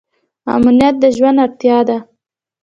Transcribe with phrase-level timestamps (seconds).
[0.55, 1.97] امنیت د ژوند اړتیا ده